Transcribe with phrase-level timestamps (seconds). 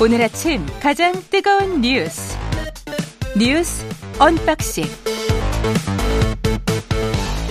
[0.00, 2.38] 오늘 아침 가장 뜨거운 뉴스
[3.36, 3.84] 뉴스
[4.20, 4.84] unboxing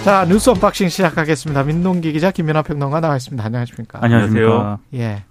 [0.05, 1.64] 자 뉴스 unboxing 시작하겠습니다.
[1.64, 3.44] 민동기 기자 김민아 평론가 나와 있습니다.
[3.44, 4.00] 안녕하십니까?
[4.02, 4.80] 안녕하세요.
[4.94, 5.23] 예.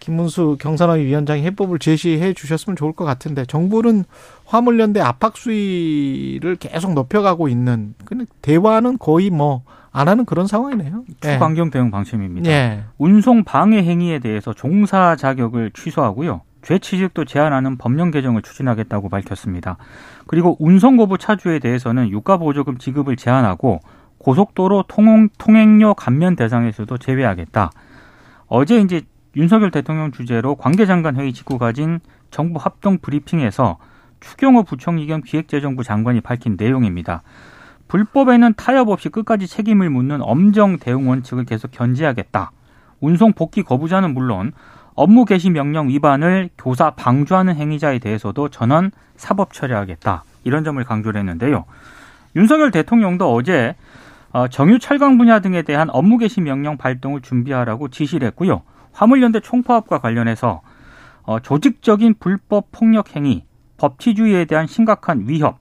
[0.00, 4.04] 김문수 경사노위 위원장이 해법을 제시해 주셨으면 좋을 것 같은데 정부는
[4.46, 9.62] 화물연대 압박 수위를 계속 높여가고 있는 근데 대화는 거의 뭐
[9.96, 11.04] 안 하는 그런 상황이네요.
[11.22, 12.50] 초강경 대응 방침입니다.
[12.50, 12.84] 예.
[12.98, 16.42] 운송 방해 행위에 대해서 종사 자격을 취소하고요.
[16.60, 19.78] 죄 취직도 제한하는 법령 개정을 추진하겠다고 밝혔습니다.
[20.26, 23.80] 그리고 운송 거부 차주에 대해서는 유가 보조금 지급을 제한하고
[24.18, 27.70] 고속도로 통행, 통행료 감면 대상에서도 제외하겠다.
[28.48, 29.00] 어제 이제
[29.34, 33.78] 윤석열 대통령 주재로 관계장관 회의 직후 가진 정부 합동 브리핑에서
[34.20, 37.22] 추경호 부총리 겸 기획재정부 장관이 밝힌 내용입니다.
[37.88, 42.50] 불법에는 타협 없이 끝까지 책임을 묻는 엄정 대응 원칙을 계속 견지하겠다.
[43.00, 44.52] 운송 복귀 거부자는 물론
[44.94, 50.24] 업무 개시 명령 위반을 교사 방조하는 행위자에 대해서도 전원 사법 처리하겠다.
[50.44, 51.64] 이런 점을 강조를 했는데요.
[52.34, 53.76] 윤석열 대통령도 어제
[54.32, 58.62] 어, 정유 철강 분야 등에 대한 업무 개시 명령 발동을 준비하라고 지시를 했고요.
[58.92, 60.62] 화물연대 총파업과 관련해서
[61.22, 63.44] 어, 조직적인 불법 폭력 행위,
[63.78, 65.58] 법치주의에 대한 심각한 위협,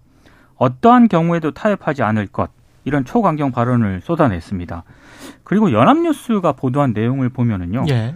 [0.58, 2.50] 어떠한 경우에도 타협하지 않을 것
[2.84, 4.84] 이런 초강경 발언을 쏟아냈습니다.
[5.44, 7.86] 그리고 연합뉴스가 보도한 내용을 보면은요.
[7.90, 8.16] 예.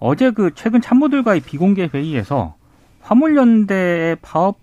[0.00, 2.54] 어제 그 최근 참모들과의 비공개 회의에서
[3.00, 4.58] 화물연대의 파업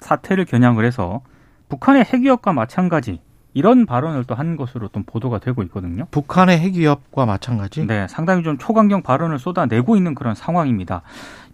[0.00, 1.22] 사태를 겨냥을 해서
[1.68, 3.20] 북한의 핵위협과 마찬가지
[3.54, 6.06] 이런 발언을 또 한 것으로 또 보도가 되고 있거든요.
[6.10, 7.86] 북한의 핵위협과 마찬가지.
[7.86, 11.00] 네, 상당히 좀 초강경 발언을 쏟아내고 있는 그런 상황입니다.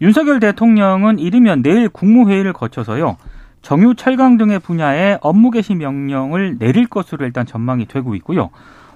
[0.01, 3.17] 윤석열 대통령은 이르면 내일 국무회의를 거쳐서요.
[3.63, 8.51] 정유 철강 등의 분야에 업무 개시 명령을 내릴 것으로 일단 전망이 되고 있고요.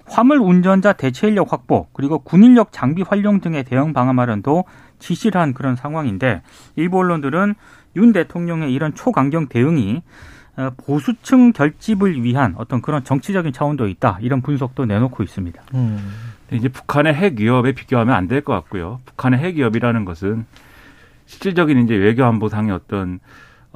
[0.09, 4.65] 화물 운전자 대체 인력 확보 그리고 군 인력 장비 활용 등의 대응 방안 마련도
[4.99, 6.43] 지시를 한 그런 상황인데
[6.77, 7.55] 일부 언론들은
[7.97, 10.03] 윤 대통령의 이런 초강경 대응이
[10.59, 15.63] 어, 보수층 결집을 위한 어떤 그런 정치적인 차원도 있다 이런 분석도 내놓고 있습니다.
[15.75, 16.13] 음.
[16.53, 19.01] 이제 북한의 핵 위협에 비교하면 안 될 것 같고요.
[19.07, 20.47] 북한의 핵 위협이라는 것은
[21.27, 23.19] 실질적인 이제 외교 안보상의 어떤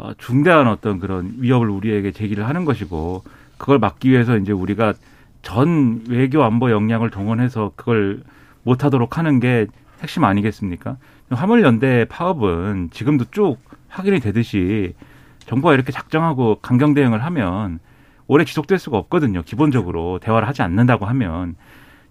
[0.01, 3.23] 어, 중대한 어떤 그런 위협을 우리에게 제기를 하는 것이고
[3.59, 4.95] 그걸 막기 위해서 이제 우리가
[5.43, 8.23] 전 외교 안보 역량을 동원해서 그걸
[8.63, 9.67] 못하도록 하는 게
[10.01, 10.97] 핵심 아니겠습니까?
[11.31, 13.59] 화물연대 파업은 지금도 쭉
[13.89, 14.95] 확인이 되듯이
[15.41, 17.79] 정부가 이렇게 작정하고 강경 대응을 하면
[18.27, 19.43] 오래 지속될 수가 없거든요.
[19.43, 21.57] 기본적으로 대화를 하지 않는다고 하면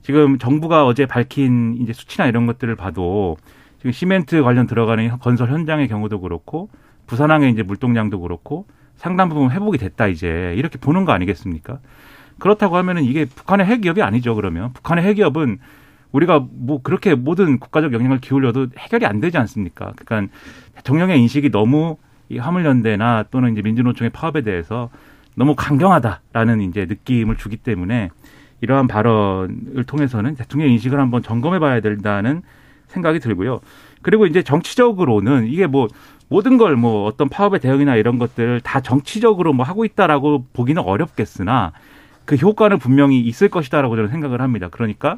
[0.04, 3.38] 지금 정부가 어제 밝힌 이제 수치나 이런 것들을 봐도
[3.78, 6.70] 지금 시멘트 관련 들어가는 건설 현장의 경우도 그렇고
[7.10, 11.80] 부산항의 이제 물동량도 그렇고 상당 부분 회복이 됐다 이제 이렇게 보는 거 아니겠습니까?
[12.38, 14.36] 그렇다고 하면은 이게 북한의 핵기업이 아니죠.
[14.36, 15.58] 그러면 북한의 핵기업은
[16.12, 19.94] 우리가 뭐 그렇게 모든 국가적 영향을 기울여도 해결이 안 되지 않습니까?
[19.96, 20.34] 그러니까
[20.76, 21.98] 대통령의 인식이 너무
[22.30, 24.90] 이 화물연대나 또는 이제 민주노총의 파업에 대해서
[25.36, 28.10] 너무 강경하다라는 이제 느낌을 주기 때문에
[28.62, 32.44] 이러한 발언을 통해서는 대통령 인식을 한번 점검해 봐야 된다는
[32.88, 33.62] 생각이 들고요.
[34.02, 35.88] 그리고 이제 정치적으로는 이게 뭐
[36.30, 41.74] 모든 걸 뭐 어떤 파업의 대응이나 이런 것들 다 정치적으로 뭐 하고 있다라고 보기는 어렵겠으나
[42.26, 44.70] 그 효과는 분명히 있을 것이다라고 저는 생각을 합니다.
[44.70, 45.18] 그러니까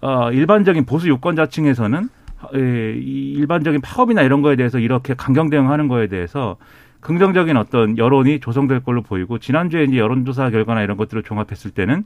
[0.00, 2.08] 어 일반적인 보수 유권자층에서는
[2.54, 6.56] 이 일반적인 파업이나 이런 거에 대해서 이렇게 강경 대응하는 거에 대해서
[7.00, 12.04] 긍정적인 어떤 여론이 조성될 걸로 보이고 지난주에 이제 여론조사 결과나 이런 것들을 종합했을 때는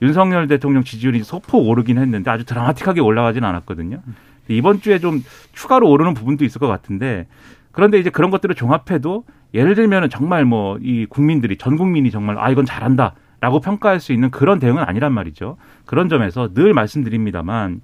[0.00, 4.00] 윤석열 대통령 지지율이 소폭 오르긴 했는데 아주 드라마틱하게 올라가진 않았거든요.
[4.48, 5.22] 이번 주에 좀
[5.52, 7.26] 추가로 오르는 부분도 있을 것 같은데
[7.72, 9.24] 그런데 이제 그런 것들을 종합해도
[9.54, 14.12] 예를 들면은 정말 뭐 이 국민들이 전 국민이 정말 아 이건 잘한다 라고 평가할 수
[14.12, 15.56] 있는 그런 대응은 아니란 말이죠.
[15.84, 17.80] 그런 점에서 늘 말씀드립니다만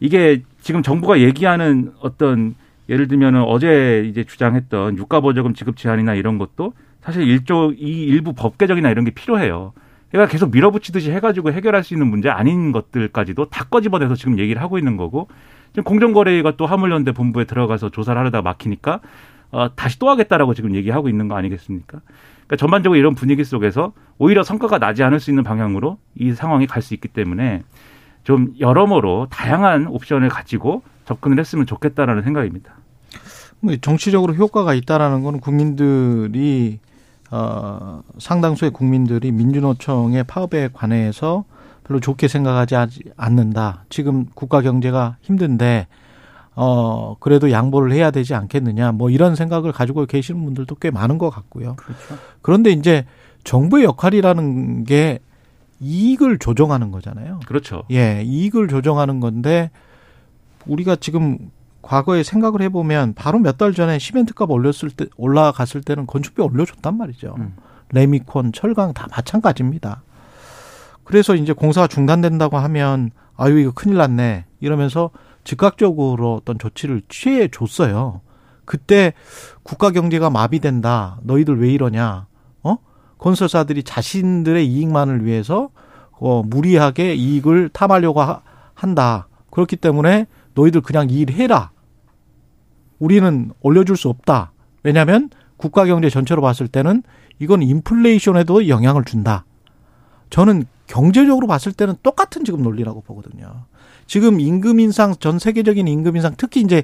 [0.00, 2.54] 이게 지금 정부가 얘기하는 어떤
[2.88, 8.32] 예를 들면은 어제 이제 주장했던 유가 보조금 지급 제한이나 이런 것도 사실 일조 이 일부
[8.32, 9.72] 법 개정이나 이런 게 필요해요.
[10.10, 14.78] 그러니까 계속 밀어붙이듯이 해가지고 해결할 수 있는 문제 아닌 것들까지도 다 꺼집어내서 지금 얘기를 하고
[14.78, 15.28] 있는 거고
[15.72, 19.00] 지금 공정거래위가 또 화물연대 본부에 들어가서 조사를 하려다가 막히니까
[19.50, 22.00] 어, 다시 또 하겠다라고 지금 얘기하고 있는 거 아니겠습니까?
[22.46, 26.82] 그러니까 전반적으로 이런 분위기 속에서 오히려 성과가 나지 않을 수 있는 방향으로 이 상황이 갈
[26.82, 27.62] 수 있기 때문에
[28.24, 32.74] 좀 여러모로 다양한 옵션을 가지고 접근을 했으면 좋겠다라는 생각입니다.
[33.60, 36.78] 뭐 정치적으로 효과가 있다라는 거는 국민들이
[37.30, 41.44] 어, 상당수의 국민들이 민주노총의 파업에 관해서
[41.84, 42.76] 별로 좋게 생각하지
[43.16, 43.84] 않는다.
[43.88, 45.86] 지금 국가 경제가 힘든데
[46.54, 48.92] 어 그래도 양보를 해야 되지 않겠느냐.
[48.92, 51.76] 뭐 이런 생각을 가지고 계시는 분들도 꽤 많은 것 같고요.
[51.76, 52.18] 그렇죠.
[52.42, 53.04] 그런데 이제
[53.44, 55.18] 정부의 역할이라는 게
[55.80, 57.40] 이익을 조정하는 거잖아요.
[57.46, 57.82] 그렇죠.
[57.90, 59.70] 예, 이익을 조정하는 건데
[60.66, 61.50] 우리가 지금
[61.82, 67.34] 과거에 생각을 해보면 바로 몇 달 전에 시멘트값 올렸을 때 올라갔을 때는 건축비 올려줬단 말이죠.
[67.38, 67.56] 음.
[67.90, 70.02] 레미콘, 철강 다 마찬가지입니다.
[71.04, 75.10] 그래서 이제 공사가 중단된다고 하면 아유 이거 큰일 났네 이러면서
[75.44, 78.20] 즉각적으로 어떤 조치를 취해 줬어요.
[78.64, 79.12] 그때
[79.62, 81.18] 국가 경제가 마비된다.
[81.22, 82.26] 너희들 왜 이러냐?
[82.62, 82.76] 어?
[83.18, 85.70] 건설사들이 자신들의 이익만을 위해서
[86.12, 88.42] 어 무리하게 이익을 탐하려고 하,
[88.74, 89.26] 한다.
[89.50, 91.72] 그렇기 때문에 너희들 그냥 일해라.
[93.00, 94.52] 우리는 올려줄 수 없다.
[94.84, 97.02] 왜냐하면 국가 경제 전체로 봤을 때는
[97.40, 99.44] 이건 인플레이션에도 영향을 준다.
[100.30, 103.64] 저는 경제적으로 봤을 때는 똑같은 지금 논리라고 보거든요.
[104.06, 106.82] 지금 임금 인상 전 세계적인 임금 인상 특히 이제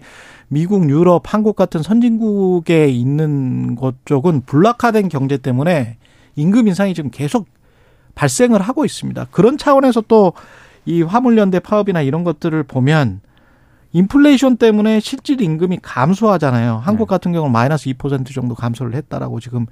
[0.49, 5.99] 미국, 유럽, 한국 같은 선진국에 있는 것 쪽은 불락화된 경제 때문에
[6.37, 7.47] 임금 인상이 지금 계속
[8.15, 9.27] 발생을 하고 있습니다.
[9.31, 10.33] 그런 차원에서 또
[10.89, 13.21] 이 화물연대 파업이나 이런 것들을 보면
[13.93, 16.81] 인플레이션 때문에 실질 임금이 감소하잖아요.
[16.83, 17.11] 한국 네.
[17.11, 19.67] 같은 경우는 마이너스 2% 정도 감소를 했다라고 지금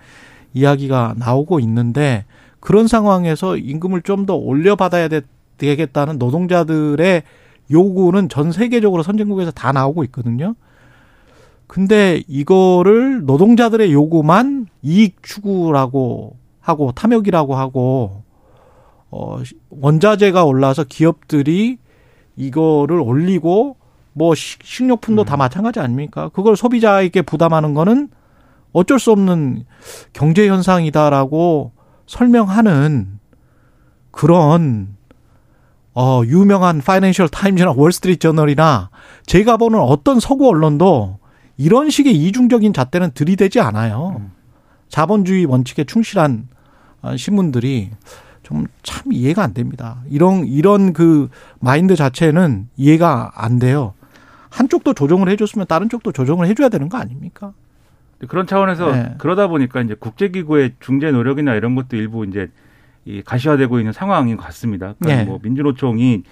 [0.52, 2.26] 이야기가 나오고 있는데
[2.60, 5.08] 그런 상황에서 임금을 좀 더 올려받아야
[5.58, 7.22] 되겠다는 노동자들의
[7.70, 10.54] 요구는 전 세계적으로 선진국에서 다 나오고 있거든요.
[11.66, 18.22] 근데 이거를 노동자들의 요구만 이익 추구라고 하고 탐욕이라고 하고
[19.10, 19.38] 어
[19.70, 21.78] 원자재가 올라서 기업들이
[22.36, 23.76] 이거를 올리고
[24.12, 25.24] 뭐 식료품도 음.
[25.24, 26.30] 다 마찬가지 아닙니까?
[26.32, 28.08] 그걸 소비자에게 부담하는 거는
[28.72, 29.64] 어쩔 수 없는
[30.12, 31.72] 경제 현상이다라고
[32.06, 33.18] 설명하는
[34.10, 34.96] 그런
[35.94, 38.90] 어, 유명한 파이낸셜 타임즈나 월스트리트 저널이나
[39.26, 41.18] 제가 보는 어떤 서구 언론도
[41.56, 44.16] 이런 식의 이중적인 잣대는 들이대지 않아요.
[44.18, 44.32] 음.
[44.88, 46.48] 자본주의 원칙에 충실한
[47.02, 47.90] 어, 신문들이
[48.42, 48.66] 좀
[48.96, 49.98] 참 이해가 안 됩니다.
[50.08, 51.28] 이런 이런 그
[51.60, 53.94] 마인드 자체는 이해가 안 돼요.
[54.48, 57.52] 한쪽도 조정을 해줬으면 다른 쪽도 조정을 해줘야 되는 거 아닙니까?
[58.28, 59.14] 그런 차원에서 네.
[59.18, 62.48] 그러다 보니까 이제 국제기구의 중재 노력이나 이런 것도 일부 이제
[63.04, 64.94] 이 가시화되고 있는 상황인 것 같습니다.
[64.98, 65.28] 그러니까 네.
[65.28, 66.22] 뭐 민주노총이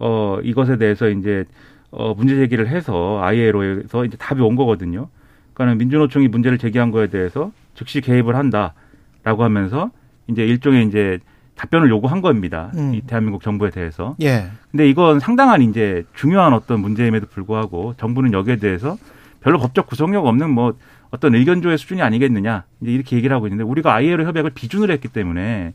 [0.00, 1.44] 어 이것에 대해서 이제
[1.90, 5.08] 어 문제 제기를 해서 ILO에서 이제 답이 온 거거든요.
[5.54, 9.90] 그러니까는 민주노총이 문제를 제기한 거에 대해서 즉시 개입을 한다라고 하면서
[10.26, 11.18] 이제 일종의 이제
[11.54, 12.70] 답변을 요구한 겁니다.
[12.76, 12.94] 음.
[12.94, 14.14] 이 대한민국 정부에 대해서.
[14.22, 14.48] 예.
[14.70, 18.96] 근데 이건 상당한 이제 중요한 어떤 문제임에도 불구하고 정부는 여기에 대해서
[19.40, 20.74] 별로 법적 구속력 없는 뭐
[21.10, 25.74] 어떤 의견조의 수준이 아니겠느냐 이제 이렇게 얘기를 하고 있는데 우리가 ILO 협약을 비준을 했기 때문에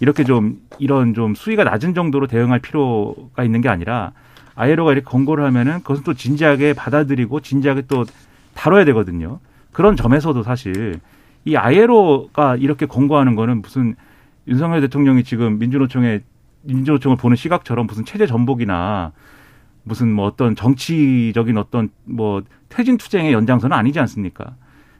[0.00, 4.12] 이렇게 좀 이런 좀 수위가 낮은 정도로 대응할 필요가 있는 게 아니라
[4.54, 8.04] ILO가 이렇게 권고를 하면은 그것은 또 진지하게 받아들이고 진지하게 또
[8.54, 9.40] 다뤄야 되거든요.
[9.72, 11.00] 그런 점에서도 사실
[11.44, 13.94] 이 ILO가 이렇게 권고하는 거는 무슨
[14.46, 16.20] 윤석열 대통령이 지금 민주노총에
[16.62, 19.12] 민주노총을 보는 시각처럼 무슨 체제 전복이나
[19.84, 24.54] 무슨 뭐 어떤 정치적인 어떤 뭐 퇴진 투쟁의 연장선은 아니지 않습니까?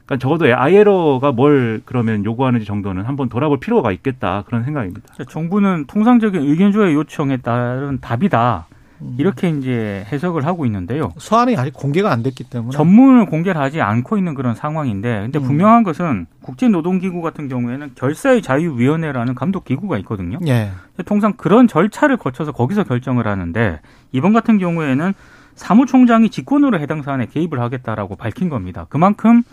[0.09, 5.13] 그러니까 적어도 ILO가 뭘 그러면 요구하는지 정도는 한번 돌아볼 필요가 있겠다 그런 생각입니다.
[5.29, 8.65] 정부는 통상적인 의견 조회 요청에 따른 답이다.
[9.01, 9.15] 음.
[9.19, 11.13] 이렇게 이제 해석을 하고 있는데요.
[11.19, 15.43] 소환이 아직 공개가 안 됐기 때문에 전문을 공개를 하지 않고 있는 그런 상황인데, 근데 음.
[15.43, 20.39] 분명한 것은 국제노동기구 같은 경우에는 결사의 자유위원회라는 감독 기구가 있거든요.
[20.47, 20.71] 예.
[21.05, 23.79] 통상 그런 절차를 거쳐서 거기서 결정을 하는데
[24.11, 25.13] 이번 같은 경우에는
[25.55, 28.85] 사무총장이 직권으로 해당 사안에 개입을 하겠다라고 밝힌 겁니다.
[28.89, 29.43] 그만큼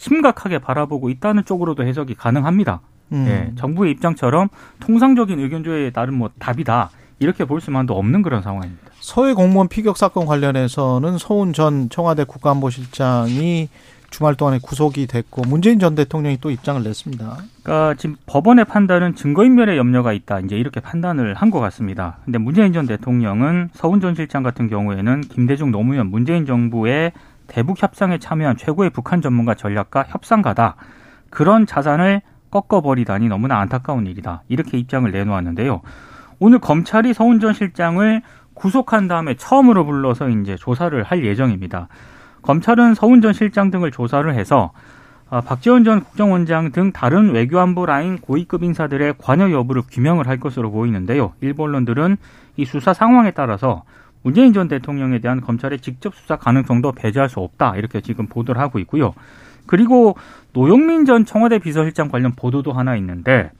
[0.00, 2.80] 심각하게 바라보고 있다는 쪽으로도 해석이 가능합니다.
[3.12, 3.26] 음.
[3.28, 4.48] 예, 정부의 입장처럼
[4.80, 6.90] 통상적인 의견조회에 따른 뭐 답이다.
[7.18, 8.82] 이렇게 볼 수만도 없는 그런 상황입니다.
[9.00, 13.68] 서해 공무원 피격 사건 관련해서는 서훈 전 청와대 국가안보실장이
[14.08, 17.36] 주말 동안에 구속이 됐고 문재인 전 대통령이 또 입장을 냈습니다.
[17.62, 20.40] 그러니까 지금 법원의 판단은 증거인멸의 염려가 있다.
[20.40, 22.16] 이제 이렇게 판단을 한 것 같습니다.
[22.24, 27.12] 근데 문재인 전 대통령은 서훈 전 실장 같은 경우에는 김대중 노무현 문재인 정부의
[27.50, 30.76] 대북 협상에 참여한 최고의 북한 전문가 전략가 협상가다.
[31.30, 34.42] 그런 자산을 꺾어버리다니 너무나 안타까운 일이다.
[34.48, 35.82] 이렇게 입장을 내놓았는데요.
[36.38, 38.22] 오늘 검찰이 서훈 전 실장을
[38.54, 41.88] 구속한 다음에 처음으로 불러서 이제 조사를 할 예정입니다.
[42.42, 44.70] 검찰은 서훈 전 실장 등을 조사를 해서
[45.28, 50.70] 아, 박지원 전 국정원장 등 다른 외교안보 라인 고위급 인사들의 관여 여부를 규명을 할 것으로
[50.70, 51.32] 보이는데요.
[51.40, 52.16] 일본 언론들은
[52.56, 53.82] 이 수사 상황에 따라서
[54.22, 57.76] 문재인 전 대통령에 대한 검찰의 직접 수사 가능성도 배제할 수 없다.
[57.76, 59.14] 이렇게 지금 보도를 하고 있고요.
[59.66, 60.16] 그리고
[60.52, 63.50] 노영민 전 청와대 비서실장 관련 보도도 하나 있는데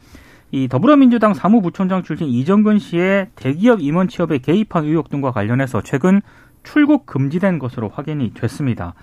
[0.51, 6.21] 이 더불어민주당 사무부총장 출신 이정근 씨의 대기업 임원 취업에 개입한 의혹 등과 관련해서 최근
[6.63, 8.95] 출국 금지된 것으로 확인이 됐습니다.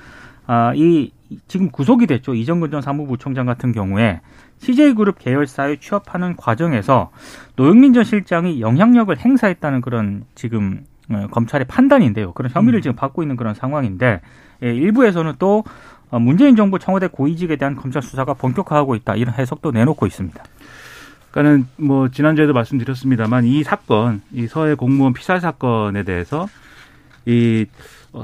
[0.45, 1.11] 아, 이
[1.47, 2.33] 지금 구속이 됐죠.
[2.33, 4.21] 이정근 전 사무부총장 같은 경우에
[4.59, 7.11] CJ그룹 계열사에 취업하는 과정에서
[7.55, 10.96] 노영민 전 실장이 영향력을 행사했다는 그런 지금 어,
[11.31, 12.33] 검찰의 판단인데요.
[12.33, 12.81] 그런 혐의를 음.
[12.81, 14.21] 지금 받고 있는 그런 상황인데
[14.63, 15.63] 예, 일부에서는 또
[16.09, 20.43] 어, 문재인 정부 청와대 고위직에 대한 검찰 수사가 본격화하고 있다 이런 해석도 내놓고 있습니다.
[21.31, 26.47] 그러니까는 뭐 지난주에도 말씀드렸습니다만 이 사건, 이 서해 공무원 피살 사건에 대해서
[27.25, 27.65] 이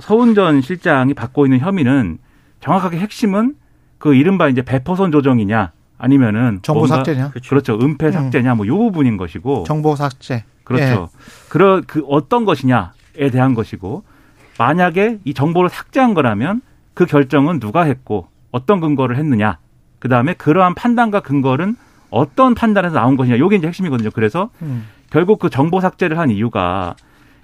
[0.02, 2.18] 서운전 실장이 받고 있는 혐의는
[2.62, 3.56] 정확하게 핵심은
[3.98, 7.32] 그 이른바 이제 배포선 조정이냐 아니면은 정보 삭제냐?
[7.32, 7.78] 그렇죠.
[7.80, 10.46] 은폐 삭제냐 뭐요 부분인 것이고 정보 삭제.
[10.64, 11.10] 그렇죠.
[11.50, 14.04] 그러 그 어떤 것이냐에 대한 것이고
[14.58, 16.62] 만약에 이 정보를 삭제한 거라면
[16.94, 19.58] 그 결정은 누가 했고 어떤 근거를 했느냐.
[20.00, 21.76] 그 다음에 그러한 판단과 근거는
[22.10, 23.40] 어떤 판단에서 나온 것이냐.
[23.40, 24.12] 요게 이제 핵심이거든요.
[24.12, 24.86] 그래서 음.
[25.10, 26.96] 결국 그 정보 삭제를 한 이유가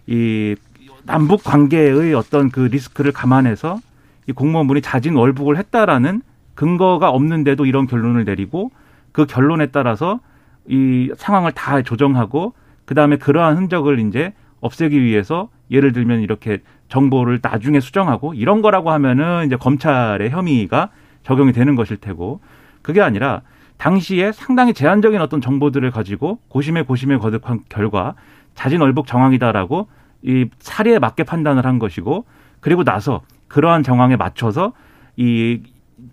[0.06, 0.56] 이
[1.04, 3.80] 남북 관계의 어떤 그 리스크를 감안해서
[4.28, 6.22] 이 공무원분이 자진 월북을 했다라는
[6.54, 8.72] 근거가 없는데도 이런 결론을 내리고
[9.12, 10.20] 그 결론에 따라서
[10.68, 12.54] 이 상황을 다 조정하고
[12.90, 18.90] 그 다음에 그러한 흔적을 이제 없애기 위해서 예를 들면 이렇게 정보를 나중에 수정하고 이런 거라고
[18.90, 20.90] 하면은 이제 검찰의 혐의가
[21.22, 22.40] 적용이 되는 것일 테고
[22.82, 23.44] 그게 아니라
[23.78, 28.16] 당시에 상당히 제한적인 어떤 정보들을 가지고 고심에 고심에 거듭한 결과
[28.56, 29.88] 자진 월북 정황이다라고
[30.24, 32.26] 이 사례에 맞게 판단을 한 것이고
[32.60, 34.74] 그리고 나서 그러한 정황에 맞춰서
[35.16, 35.62] 이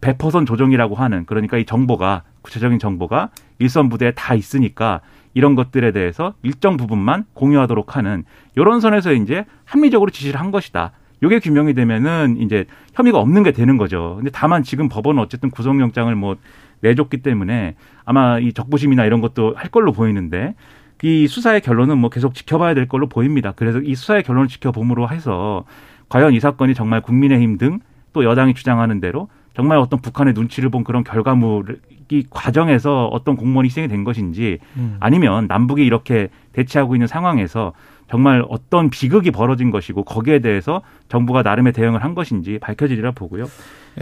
[0.02, 3.30] 배포선 조정이라고 하는 그러니까 이 정보가 구체적인 정보가
[3.61, 5.00] 일선 부대에 다 있으니까
[5.37, 8.25] 이런 것들에 대해서 일정 부분만 공유하도록 하는
[8.57, 10.93] 이런 선에서 이제 합리적으로 지시를 한 것이다.
[11.23, 12.64] 요게 규명이 되면은 이제
[12.95, 14.14] 혐의가 없는 게 되는 거죠.
[14.16, 16.37] 근데 다만 지금 법원은 어쨌든 구속영장을 뭐
[16.81, 17.76] 내줬기 때문에
[18.07, 20.55] 아마 이 적부심이나 이런 것도 할 걸로 보이는데
[21.02, 23.52] 이 수사의 결론은 뭐 계속 지켜봐야 될 걸로 보입니다.
[23.52, 25.66] 그래서 이 수사의 결론을 지켜봄으로 해서
[26.09, 27.81] 과연 이 사건이 정말 국민의힘 등
[28.16, 33.88] 또 여당이 주장하는 대로 정말 어떤 북한의 눈치를 본 그런 결과물이 과정에서 어떤 공무원이 희생이
[33.88, 34.98] 된 것인지 음.
[35.00, 37.72] 아니면 남북이 이렇게 대치하고 있는 상황에서
[38.10, 43.46] 정말 어떤 비극이 벌어진 것이고 거기에 대해서 정부가 나름의 대응을 한 것인지 밝혀지리라 보고요.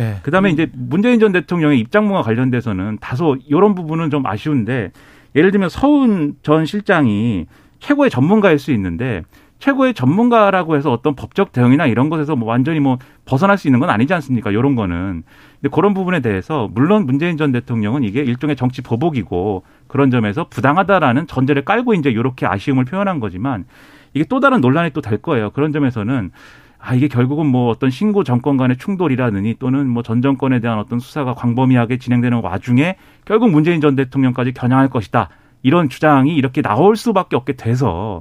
[0.01, 0.17] 예.
[0.25, 4.91] 그다음에 이제 문재인 전 대통령의 입장문과 관련돼서는 다소 이런 부분은 좀 아쉬운데
[5.37, 7.47] 예를 들면 서훈 전 실장이
[7.79, 9.23] 최고의 전문가일 수 있는데
[9.65, 13.89] 최고의 전문가라고 해서 어떤 법적 대응이나 이런 것에서 뭐 완전히 뭐 벗어날 수 있는 건
[13.89, 14.51] 아니지 않습니까?
[14.51, 15.23] 이런 거는.
[15.63, 21.27] 근데 그런 부분에 대해서 물론 문재인 전 대통령은 이게 일종의 정치 보복이고 그런 점에서 부당하다라는
[21.27, 23.65] 전제를 깔고 이제 이렇게 아쉬움을 표현한 거지만
[24.13, 25.49] 이게 또 다른 논란이 또 될 거예요.
[25.51, 26.31] 그런 점에서는
[26.79, 30.99] 아, 이게 결국은 뭐 어떤 신고 정권 간의 충돌이라느니 또는 뭐 전 정권에 대한 어떤
[30.99, 35.31] 수사가 광범위하게 진행되는 와중에 결국 문재인 전 대통령까지 겨냥할 것이다.
[35.63, 38.21] 이런 주장이 이렇게 나올 수밖에 없게 돼서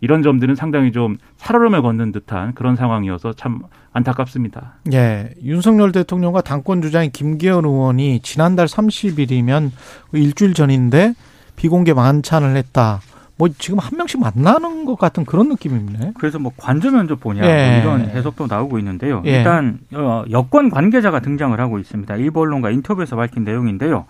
[0.00, 3.62] 이런 점들은 상당히 좀 살얼음을 걷는 듯한 그런 상황이어서 참
[3.92, 4.74] 안타깝습니다.
[4.92, 5.30] 예.
[5.42, 9.70] 윤석열 대통령과 당권 주자인 김기현 의원이 지난달 30일이면
[10.12, 11.14] 일주일 전인데
[11.56, 13.00] 비공개 만찬을 했다.
[13.36, 16.12] 뭐 지금 한 명씩 만나는 것 같은 그런 느낌이네.
[16.18, 17.82] 그래서 뭐 관저 면접 보냐 예.
[17.82, 19.22] 뭐 이런 해석도 나오고 있는데요.
[19.26, 19.38] 예.
[19.38, 22.16] 일단 어, 여권 관계자가 등장을 하고 있습니다.
[22.16, 24.06] 일부 언론과 인터뷰에서 밝힌 내용인데요.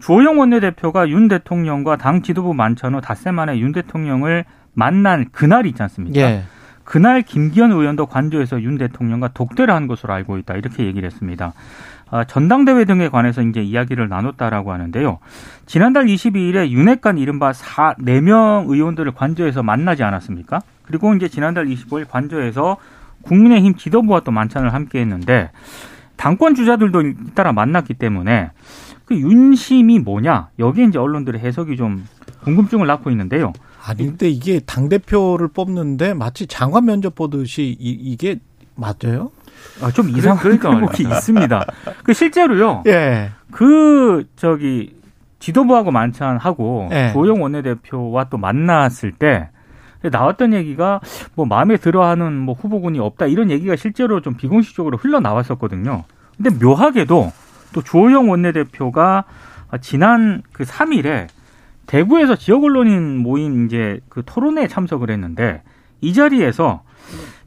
[0.00, 4.44] 주호영 원내대표가 윤 대통령과 당 지도부 만찬 후 닷새 만에 윤 대통령을
[4.76, 6.20] 만난 그날이 있지 않습니까?
[6.20, 6.44] 예.
[6.84, 11.52] 그날 김기현 의원도 관저에서 윤 대통령과 독대를 한 것으로 알고 있다 이렇게 얘기를 했습니다.
[12.08, 15.18] 아, 전당대회 등에 관해서 이제 이야기를 나눴다라고 하는데요.
[15.66, 20.60] 지난달 22일에 윤핵관 이른바 4, 4명 의원들을 관저에서 만나지 않았습니까?
[20.82, 22.76] 그리고 이제 지난달 25일 관저에서
[23.22, 25.50] 국민의힘 지도부와 또 만찬을 함께 했는데
[26.16, 28.52] 당권 주자들도 잇따라 만났기 때문에
[29.04, 32.06] 그 윤심이 뭐냐 여기에 이제 언론들의 해석이 좀
[32.44, 33.52] 궁금증을 낳고 있는데요.
[33.86, 38.38] 아니 근데 이게 당 대표를 뽑는데 마치 장관 면접 보듯이 이, 이 게
[38.74, 39.30] 맞아요?
[39.80, 41.02] 아, 좀 이상한 그러니까 대목이.
[41.04, 41.64] 있습니다.
[42.04, 42.82] 그 실제로요.
[42.86, 43.30] 예.
[43.50, 44.94] 그 저기
[45.38, 47.12] 지도부하고 만찬하고 네.
[47.12, 49.48] 조영 원내대표와 또 만났을 때
[50.02, 51.00] 나왔던 얘기가
[51.34, 56.04] 뭐 마음에 들어하는 뭐 후보군이 없다 이런 얘기가 실제로 좀 비공식적으로 흘러 나왔었거든요.
[56.36, 57.32] 근데 묘하게도
[57.72, 59.24] 또 조영 원내대표가
[59.80, 61.28] 지난 그 3일에
[61.86, 65.62] 대구에서 지역 언론인 모임 이제 그 토론회에 참석을 했는데
[66.00, 66.82] 이 자리에서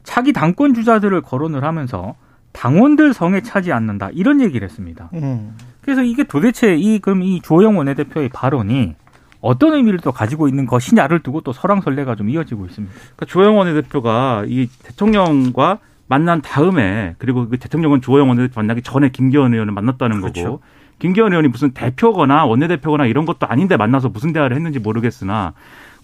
[0.02, 2.14] 차기 당권 주자들을 거론을 하면서
[2.52, 5.10] 당원들 성에 차지 않는다 이런 얘기를 했습니다.
[5.14, 5.56] 음.
[5.82, 8.94] 그래서 이게 도대체 이 그럼 이 조영 원내대표의 발언이
[9.40, 12.94] 어떤 의미를 또 가지고 있는 것이냐를 두고 또 설왕설래가 좀 이어지고 있습니다.
[12.94, 15.78] 그러니까 조영원 원내대표가 이 대통령과
[16.08, 20.42] 만난 다음에 그리고 그 대통령은 조영원 원내대표 만나기 전에 김기현 의원을 만났다는 그렇죠.
[20.42, 20.60] 거고
[21.00, 25.54] 김기현 의원이 무슨 대표거나 원내대표거나 이런 것도 아닌데 만나서 무슨 대화를 했는지 모르겠으나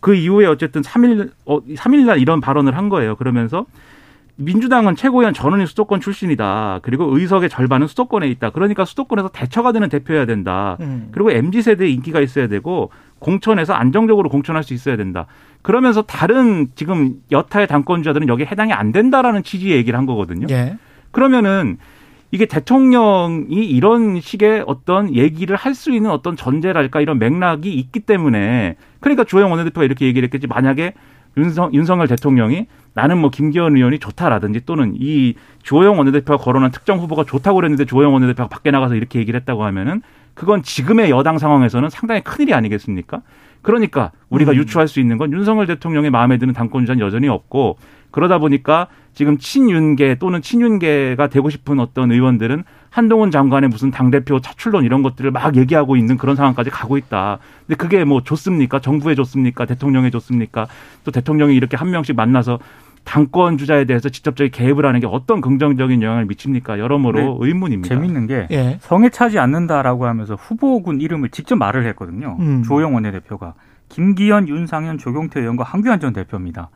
[0.01, 3.15] 그 이후에 어쨌든 3일 어 3일날 이런 발언을 한 거예요.
[3.15, 3.67] 그러면서
[4.37, 6.81] 민주당은 최고위원 전원이 수도권 출신이다.
[6.83, 8.51] 그리고 의석의 절반은 수도권에 있다.
[8.51, 10.77] 그러니까 수도권에서 대처가 되는 대표여야 된다.
[10.81, 11.09] 음.
[11.13, 15.27] 그리고 MZ 세대에 인기가 있어야 되고 공천에서 안정적으로 공천할 수 있어야 된다.
[15.63, 20.47] 그러면서 다른 지금 여타의 당권주자들은 여기에 해당이 안 된다라는 취지의 얘기를 한 거거든요.
[20.51, 20.77] 예.
[21.13, 21.79] 그러면은
[22.31, 28.77] 이게 대통령이 이런 식의 어떤 얘기를 할 수 있는 어떤 전제랄까 이런 맥락이 있기 때문에
[29.01, 30.95] 그러니까 주호영 원내대표가 이렇게 얘기를 했겠지 만약에
[31.37, 37.25] 윤석, 윤석열 대통령이 나는 뭐 김기현 의원이 좋다라든지 또는 이 주호영 원내대표가 거론한 특정 후보가
[37.25, 40.01] 좋다고 그랬는데 주호영 원내대표가 밖에 나가서 이렇게 얘기를 했다고 하면은
[40.33, 43.21] 그건 지금의 여당 상황에서는 상당히 큰일이 아니겠습니까?
[43.67, 44.59] 그러니까 우리가 음.
[44.59, 47.79] 유추할 수 있는 건 윤석열 대통령의 마음에 드는 당권주자는 여전히 없고
[48.13, 54.85] 그러다 보니까 지금 친윤계 또는 친윤계가 되고 싶은 어떤 의원들은 한동훈 장관의 무슨 당대표 차출론
[54.85, 57.39] 이런 것들을 막 얘기하고 있는 그런 상황까지 가고 있다.
[57.67, 58.79] 근데 그게 뭐 좋습니까?
[58.79, 59.67] 정부에 좋습니까?
[59.67, 60.69] 대통령에 좋습니까?
[61.03, 62.61] 또 대통령이 이렇게 한 명씩 만나서
[63.07, 66.81] 당권 주자에 대해서 직접적인 개입을 하는 게 어떤 긍정적인 영향을 미칩니까?
[66.81, 67.95] 여러모로 의문입니다.
[67.95, 68.79] 재밌는 게 예.
[68.81, 72.37] 성에 차지 않는다라고 하면서 후보군 이름을 직접 말을 했거든요.
[72.41, 72.65] 음.
[72.65, 73.55] 조영 원내대표가
[73.91, 76.69] 김기현, 윤상현, 조경태 의원과 한규환 전 대표입니다.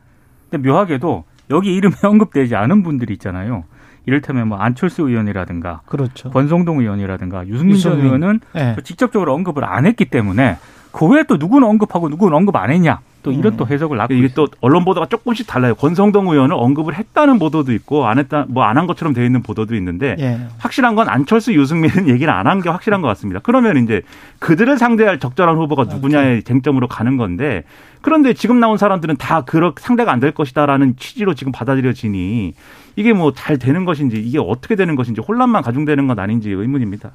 [0.49, 3.65] 근데 묘하게도 여기 이름이 언급되지 않은 분들이 있잖아요.
[4.05, 6.29] 이를테면 뭐 안철수 의원이라든가 그렇죠.
[6.31, 8.05] 권성동 의원이라든가 유승민 전 유승민.
[8.05, 8.77] 의원은 예.
[8.85, 10.55] 직접적으로 언급을 안 했기 때문에
[10.93, 13.57] 그 외에 또 누구는 언급하고 누구는 언급 안 했냐 또 이런 음.
[13.57, 14.35] 또 해석을 낳고 이게 있습니다.
[14.35, 15.75] 또 언론 보도가 조금씩 달라요.
[15.75, 19.75] 권성동 의원을 언급을 했다는 보도도 있고 안 했다 뭐 안 한 것처럼 되어 있는 보도도
[19.75, 20.39] 있는데 예.
[20.57, 23.39] 확실한 건 안철수 유승민은 얘기를 안 한 게 확실한 것 같습니다.
[23.43, 24.01] 그러면 이제
[24.39, 27.63] 그들을 상대할 적절한 후보가 누구냐의 쟁점으로 가는 건데
[28.01, 32.53] 그런데 지금 나온 사람들은 다 그렇 상대가 안 될 것이다라는 취지로 지금 받아들여지니
[32.95, 37.11] 이게 뭐 잘 되는 것인지 이게 어떻게 되는 것인지 혼란만 가중되는 건 아닌지 의문입니다.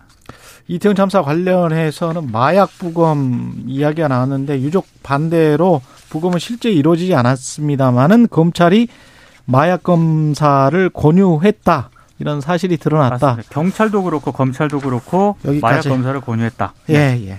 [0.68, 8.88] 이태원 참사 관련해서는 마약 부검 이야기가 나왔는데 유족 반대로 부검은 실제 이루어지지 않았습니다만은 검찰이
[9.44, 13.26] 마약 검사를 권유했다 이런 사실이 드러났다.
[13.26, 13.50] 맞습니다.
[13.52, 15.88] 경찰도 그렇고 검찰도 그렇고 여기까지.
[15.88, 16.72] 마약 검사를 권유했다.
[16.90, 16.94] 예
[17.28, 17.38] 예.